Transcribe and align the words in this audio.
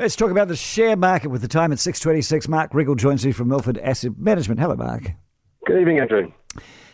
Let's 0.00 0.16
talk 0.16 0.30
about 0.30 0.48
the 0.48 0.56
share 0.56 0.96
market 0.96 1.28
with 1.28 1.42
the 1.42 1.48
time 1.48 1.72
at 1.72 1.78
6.26. 1.78 2.48
Mark 2.48 2.72
Riggall 2.72 2.94
joins 2.94 3.26
me 3.26 3.32
from 3.32 3.48
Milford 3.48 3.76
Asset 3.76 4.16
Management. 4.16 4.58
Hello, 4.58 4.74
Mark. 4.74 5.10
Good 5.66 5.78
evening, 5.78 5.98
Andrew. 5.98 6.32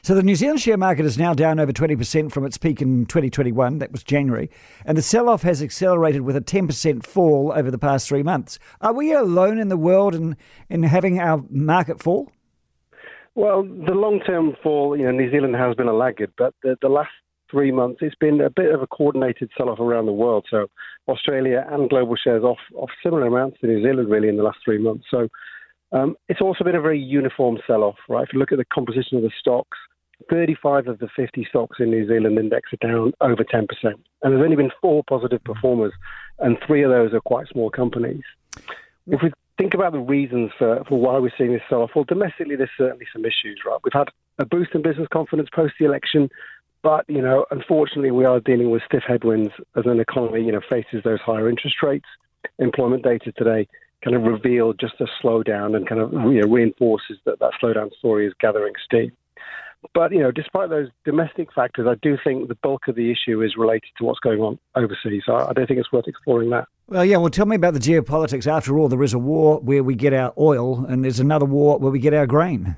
So 0.02 0.16
the 0.16 0.24
New 0.24 0.34
Zealand 0.34 0.60
share 0.60 0.76
market 0.76 1.06
is 1.06 1.16
now 1.16 1.32
down 1.32 1.60
over 1.60 1.72
20% 1.72 2.32
from 2.32 2.44
its 2.44 2.58
peak 2.58 2.82
in 2.82 3.06
2021. 3.06 3.78
That 3.78 3.92
was 3.92 4.02
January. 4.02 4.50
And 4.84 4.98
the 4.98 5.02
sell-off 5.02 5.42
has 5.42 5.62
accelerated 5.62 6.22
with 6.22 6.34
a 6.34 6.40
10% 6.40 7.06
fall 7.06 7.52
over 7.54 7.70
the 7.70 7.78
past 7.78 8.08
three 8.08 8.24
months. 8.24 8.58
Are 8.80 8.92
we 8.92 9.12
alone 9.12 9.60
in 9.60 9.68
the 9.68 9.76
world 9.76 10.16
in, 10.16 10.36
in 10.68 10.82
having 10.82 11.20
our 11.20 11.44
market 11.48 12.02
fall? 12.02 12.32
Well, 13.36 13.62
the 13.62 13.94
long-term 13.94 14.56
fall, 14.64 14.96
you 14.96 15.04
know, 15.04 15.12
New 15.12 15.30
Zealand 15.30 15.54
has 15.54 15.76
been 15.76 15.86
a 15.86 15.94
laggard, 15.94 16.32
but 16.36 16.54
the, 16.64 16.76
the 16.82 16.88
last 16.88 17.12
three 17.50 17.72
months, 17.72 17.98
it's 18.02 18.14
been 18.16 18.40
a 18.40 18.50
bit 18.50 18.74
of 18.74 18.82
a 18.82 18.86
coordinated 18.86 19.50
sell-off 19.56 19.80
around 19.80 20.06
the 20.06 20.12
world. 20.12 20.46
So 20.50 20.68
Australia 21.08 21.66
and 21.70 21.88
global 21.88 22.16
shares 22.16 22.42
off 22.42 22.58
off 22.74 22.90
similar 23.02 23.26
amounts 23.26 23.60
to 23.60 23.66
New 23.66 23.82
Zealand 23.82 24.08
really 24.08 24.28
in 24.28 24.36
the 24.36 24.42
last 24.42 24.58
three 24.64 24.78
months. 24.78 25.04
So 25.10 25.28
um, 25.92 26.16
it's 26.28 26.40
also 26.40 26.64
been 26.64 26.74
a 26.74 26.80
very 26.80 27.00
uniform 27.00 27.58
sell-off, 27.66 27.96
right? 28.08 28.24
If 28.26 28.32
you 28.32 28.38
look 28.38 28.52
at 28.52 28.58
the 28.58 28.64
composition 28.64 29.16
of 29.16 29.22
the 29.22 29.30
stocks, 29.38 29.78
35 30.30 30.88
of 30.88 30.98
the 30.98 31.08
50 31.14 31.46
stocks 31.48 31.76
in 31.78 31.90
New 31.90 32.06
Zealand 32.06 32.38
index 32.38 32.70
are 32.72 32.88
down 32.88 33.12
over 33.20 33.44
10%. 33.44 33.66
And 33.84 33.98
there's 34.22 34.42
only 34.42 34.56
been 34.56 34.70
four 34.80 35.04
positive 35.04 35.44
performers, 35.44 35.92
and 36.38 36.56
three 36.66 36.82
of 36.82 36.90
those 36.90 37.12
are 37.12 37.20
quite 37.20 37.48
small 37.48 37.70
companies. 37.70 38.22
If 39.06 39.22
we 39.22 39.30
think 39.58 39.74
about 39.74 39.92
the 39.92 40.00
reasons 40.00 40.50
for, 40.58 40.82
for 40.88 40.98
why 40.98 41.18
we're 41.18 41.32
seeing 41.36 41.52
this 41.52 41.62
sell-off, 41.68 41.90
well, 41.94 42.04
domestically, 42.04 42.56
there's 42.56 42.70
certainly 42.76 43.06
some 43.12 43.24
issues, 43.24 43.60
right? 43.64 43.78
We've 43.84 43.92
had 43.92 44.08
a 44.38 44.44
boost 44.44 44.74
in 44.74 44.82
business 44.82 45.08
confidence 45.12 45.48
post 45.54 45.74
the 45.78 45.86
election. 45.86 46.28
But, 46.86 47.04
you 47.08 47.20
know, 47.20 47.46
unfortunately, 47.50 48.12
we 48.12 48.24
are 48.26 48.38
dealing 48.38 48.70
with 48.70 48.80
stiff 48.86 49.02
headwinds 49.04 49.50
as 49.74 49.86
an 49.86 49.98
economy, 49.98 50.44
you 50.44 50.52
know, 50.52 50.60
faces 50.70 51.02
those 51.02 51.18
higher 51.18 51.50
interest 51.50 51.82
rates. 51.82 52.06
Employment 52.60 53.02
data 53.02 53.32
today 53.32 53.66
kind 54.04 54.14
of 54.14 54.22
revealed 54.22 54.78
just 54.78 54.94
a 55.00 55.06
slowdown 55.20 55.74
and 55.74 55.88
kind 55.88 56.00
of 56.00 56.12
you 56.12 56.40
know, 56.40 56.46
reinforces 56.48 57.18
that 57.24 57.40
that 57.40 57.50
slowdown 57.60 57.92
story 57.98 58.24
is 58.24 58.32
gathering 58.40 58.72
steam. 58.84 59.10
But, 59.94 60.12
you 60.12 60.20
know, 60.20 60.30
despite 60.30 60.70
those 60.70 60.86
domestic 61.04 61.52
factors, 61.52 61.88
I 61.90 61.96
do 62.02 62.16
think 62.22 62.46
the 62.46 62.54
bulk 62.54 62.86
of 62.86 62.94
the 62.94 63.10
issue 63.10 63.42
is 63.42 63.56
related 63.56 63.90
to 63.98 64.04
what's 64.04 64.20
going 64.20 64.38
on 64.38 64.56
overseas. 64.76 65.24
So 65.26 65.34
I 65.34 65.52
don't 65.54 65.66
think 65.66 65.80
it's 65.80 65.90
worth 65.90 66.06
exploring 66.06 66.50
that. 66.50 66.68
Well, 66.86 67.04
yeah, 67.04 67.16
well, 67.16 67.30
tell 67.30 67.46
me 67.46 67.56
about 67.56 67.74
the 67.74 67.80
geopolitics. 67.80 68.46
After 68.46 68.78
all, 68.78 68.88
there 68.88 69.02
is 69.02 69.12
a 69.12 69.18
war 69.18 69.58
where 69.58 69.82
we 69.82 69.96
get 69.96 70.12
our 70.12 70.32
oil, 70.38 70.86
and 70.86 71.02
there's 71.02 71.18
another 71.18 71.46
war 71.46 71.80
where 71.80 71.90
we 71.90 71.98
get 71.98 72.14
our 72.14 72.28
grain. 72.28 72.76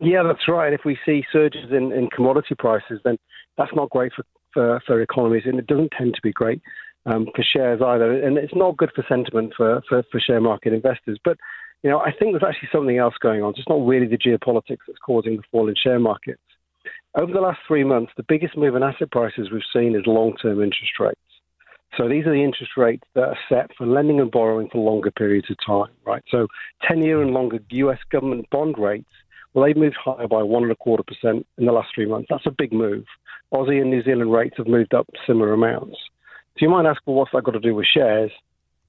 Yeah, 0.00 0.22
that's 0.22 0.48
right. 0.48 0.66
And 0.66 0.74
If 0.74 0.84
we 0.84 0.98
see 1.06 1.24
surges 1.32 1.70
in, 1.70 1.92
in 1.92 2.08
commodity 2.10 2.54
prices, 2.58 3.00
then 3.04 3.18
that's 3.56 3.74
not 3.74 3.90
great 3.90 4.12
for, 4.14 4.24
for, 4.52 4.80
for 4.86 5.00
economies, 5.00 5.44
and 5.46 5.58
it 5.58 5.66
doesn't 5.66 5.92
tend 5.96 6.14
to 6.14 6.22
be 6.22 6.32
great 6.32 6.60
um, 7.06 7.26
for 7.34 7.42
shares 7.42 7.80
either. 7.84 8.22
And 8.22 8.36
it's 8.36 8.54
not 8.54 8.76
good 8.76 8.90
for 8.94 9.04
sentiment 9.08 9.54
for, 9.56 9.80
for, 9.88 10.02
for 10.10 10.20
share 10.20 10.40
market 10.40 10.72
investors. 10.72 11.18
But 11.24 11.38
you 11.82 11.90
know, 11.90 12.00
I 12.00 12.10
think 12.10 12.32
there's 12.32 12.42
actually 12.42 12.70
something 12.72 12.98
else 12.98 13.14
going 13.20 13.42
on. 13.42 13.50
It's 13.50 13.58
just 13.58 13.68
not 13.68 13.86
really 13.86 14.06
the 14.06 14.18
geopolitics 14.18 14.84
that's 14.86 14.98
causing 15.04 15.36
the 15.36 15.42
fall 15.50 15.68
in 15.68 15.74
share 15.80 16.00
markets. 16.00 16.40
Over 17.14 17.32
the 17.32 17.40
last 17.40 17.60
three 17.66 17.84
months, 17.84 18.12
the 18.16 18.24
biggest 18.24 18.56
move 18.56 18.74
in 18.74 18.82
asset 18.82 19.10
prices 19.10 19.50
we've 19.50 19.62
seen 19.72 19.94
is 19.94 20.02
long-term 20.06 20.62
interest 20.62 20.92
rates. 21.00 21.20
So 21.96 22.08
these 22.08 22.26
are 22.26 22.32
the 22.32 22.44
interest 22.44 22.72
rates 22.76 23.04
that 23.14 23.24
are 23.24 23.38
set 23.48 23.70
for 23.76 23.86
lending 23.86 24.20
and 24.20 24.30
borrowing 24.30 24.68
for 24.70 24.78
longer 24.78 25.10
periods 25.10 25.50
of 25.50 25.56
time, 25.64 25.94
right? 26.04 26.22
So 26.30 26.46
10-year 26.90 27.22
and 27.22 27.30
longer 27.30 27.58
U.S. 27.70 27.98
government 28.10 28.50
bond 28.50 28.76
rates 28.78 29.08
well, 29.56 29.64
they've 29.64 29.76
moved 29.76 29.96
higher 29.96 30.28
by 30.28 30.42
one 30.42 30.64
and 30.64 30.72
a 30.72 30.76
quarter 30.76 31.02
percent 31.02 31.46
in 31.56 31.64
the 31.64 31.72
last 31.72 31.88
three 31.94 32.04
months. 32.04 32.26
That's 32.28 32.44
a 32.44 32.50
big 32.50 32.74
move. 32.74 33.06
Aussie 33.54 33.80
and 33.80 33.88
New 33.88 34.02
Zealand 34.02 34.30
rates 34.30 34.56
have 34.58 34.66
moved 34.66 34.92
up 34.92 35.08
similar 35.26 35.54
amounts. 35.54 35.96
So 36.58 36.66
you 36.66 36.68
might 36.68 36.84
ask, 36.84 37.00
well, 37.06 37.16
what's 37.16 37.30
that 37.32 37.42
got 37.42 37.52
to 37.52 37.60
do 37.60 37.74
with 37.74 37.86
shares? 37.86 38.30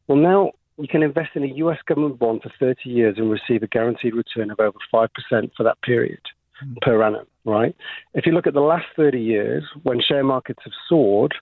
Well, 0.07 0.17
now 0.17 0.51
you 0.77 0.89
can 0.89 1.03
invest 1.03 1.29
in 1.35 1.45
a 1.45 1.53
US 1.55 1.77
government 1.87 2.19
bond 2.19 2.41
for 2.41 2.51
30 2.59 2.89
years 2.89 3.15
and 3.17 3.31
receive 3.31 3.63
a 3.63 3.67
guaranteed 3.67 4.13
return 4.13 4.51
of 4.51 4.59
over 4.59 4.77
5% 4.93 5.07
for 5.55 5.63
that 5.63 5.81
period 5.83 6.19
mm. 6.61 6.75
per 6.81 7.01
annum, 7.01 7.27
right? 7.45 7.73
If 8.13 8.25
you 8.25 8.33
look 8.33 8.45
at 8.45 8.53
the 8.53 8.59
last 8.59 8.87
30 8.97 9.21
years, 9.21 9.63
when 9.83 10.01
share 10.01 10.25
markets 10.25 10.59
have 10.65 10.73
soared, 10.89 11.33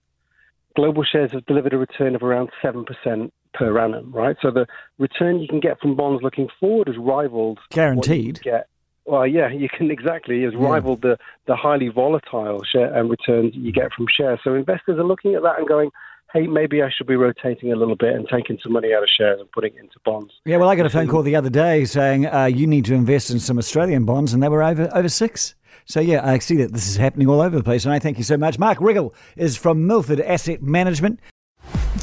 global 0.75 1.03
shares 1.03 1.31
have 1.33 1.47
delivered 1.47 1.73
a 1.73 1.79
return 1.79 2.15
of 2.15 2.21
around 2.21 2.49
7% 2.63 3.31
per 3.55 3.79
annum, 3.79 4.11
right? 4.11 4.35
So 4.39 4.51
the 4.51 4.67
return 4.99 5.39
you 5.39 5.47
can 5.47 5.61
get 5.61 5.79
from 5.79 5.95
bonds 5.95 6.21
looking 6.21 6.47
forward 6.59 6.89
is 6.89 6.95
rivaled. 6.99 7.57
Guaranteed. 7.71 8.41
get 8.43 8.67
well, 9.05 9.25
yeah, 9.25 9.49
you 9.49 9.69
can 9.69 9.91
exactly. 9.97 10.43
Has 10.43 10.53
yeah. 10.53 10.67
rivaled 10.67 11.01
the, 11.01 11.17
the 11.47 11.55
highly 11.55 11.89
volatile 11.89 12.61
share 12.63 12.93
and 12.93 13.09
returns 13.09 13.53
you 13.55 13.71
get 13.71 13.93
from 13.93 14.07
shares. 14.15 14.39
So 14.43 14.53
investors 14.53 14.99
are 14.99 15.03
looking 15.03 15.35
at 15.35 15.43
that 15.43 15.59
and 15.59 15.67
going, 15.67 15.91
hey, 16.33 16.47
maybe 16.47 16.81
I 16.81 16.89
should 16.95 17.07
be 17.07 17.15
rotating 17.15 17.71
a 17.71 17.75
little 17.75 17.95
bit 17.95 18.13
and 18.13 18.27
taking 18.27 18.57
some 18.61 18.73
money 18.73 18.93
out 18.93 19.03
of 19.03 19.09
shares 19.15 19.39
and 19.39 19.49
putting 19.51 19.73
it 19.75 19.79
into 19.79 19.95
bonds. 20.03 20.33
Yeah, 20.45 20.57
well, 20.57 20.69
I 20.69 20.75
got 20.75 20.85
a 20.85 20.89
phone 20.89 21.07
call 21.07 21.23
the 21.23 21.35
other 21.35 21.49
day 21.49 21.85
saying 21.85 22.25
uh, 22.25 22.45
you 22.45 22.67
need 22.67 22.85
to 22.85 22.93
invest 22.93 23.31
in 23.31 23.39
some 23.39 23.57
Australian 23.57 24.05
bonds, 24.05 24.33
and 24.33 24.43
they 24.43 24.49
were 24.49 24.61
over 24.63 24.89
over 24.93 25.09
six. 25.09 25.55
So 25.85 25.99
yeah, 25.99 26.27
I 26.27 26.39
see 26.39 26.57
that 26.57 26.73
this 26.73 26.87
is 26.87 26.97
happening 26.97 27.27
all 27.27 27.41
over 27.41 27.55
the 27.55 27.63
place, 27.63 27.85
and 27.85 27.93
I 27.93 27.99
thank 27.99 28.17
you 28.17 28.23
so 28.23 28.37
much. 28.37 28.57
Mark 28.59 28.81
Riggall 28.81 29.13
is 29.37 29.55
from 29.55 29.87
Milford 29.87 30.19
Asset 30.19 30.61
Management. 30.61 31.19